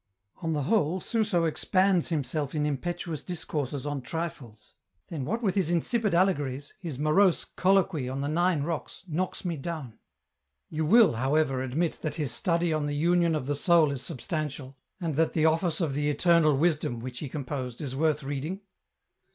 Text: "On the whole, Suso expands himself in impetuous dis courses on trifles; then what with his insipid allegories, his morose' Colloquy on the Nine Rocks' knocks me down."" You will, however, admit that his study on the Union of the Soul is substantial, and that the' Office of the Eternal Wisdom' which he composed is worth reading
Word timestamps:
"On 0.41 0.53
the 0.53 0.63
whole, 0.63 0.99
Suso 0.99 1.43
expands 1.43 2.07
himself 2.09 2.55
in 2.55 2.65
impetuous 2.65 3.21
dis 3.21 3.45
courses 3.45 3.85
on 3.85 4.01
trifles; 4.01 4.73
then 5.09 5.25
what 5.25 5.43
with 5.43 5.53
his 5.53 5.69
insipid 5.69 6.15
allegories, 6.15 6.73
his 6.79 6.97
morose' 6.97 7.45
Colloquy 7.61 8.09
on 8.09 8.21
the 8.21 8.27
Nine 8.27 8.63
Rocks' 8.63 9.03
knocks 9.07 9.45
me 9.45 9.57
down."" 9.57 9.99
You 10.71 10.87
will, 10.87 11.13
however, 11.13 11.61
admit 11.61 11.99
that 12.01 12.15
his 12.15 12.31
study 12.31 12.73
on 12.73 12.87
the 12.87 12.95
Union 12.95 13.35
of 13.35 13.45
the 13.45 13.53
Soul 13.55 13.91
is 13.91 14.01
substantial, 14.01 14.75
and 14.99 15.17
that 15.17 15.33
the' 15.33 15.45
Office 15.45 15.79
of 15.81 15.93
the 15.93 16.09
Eternal 16.09 16.57
Wisdom' 16.57 16.99
which 17.01 17.19
he 17.19 17.29
composed 17.29 17.79
is 17.79 17.95
worth 17.95 18.23
reading 18.23 18.61